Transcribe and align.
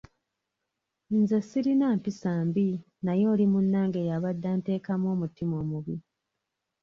Nze 1.17 1.37
sirina 1.49 1.87
mpisa 1.97 2.31
mbi 2.47 2.67
naye 3.05 3.23
oli 3.33 3.45
munnange 3.51 3.99
y'abadde 4.09 4.47
anteekamu 4.53 5.05
omutima 5.15 5.55
omubi. 5.63 5.95